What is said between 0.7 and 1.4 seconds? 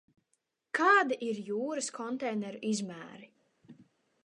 Kādi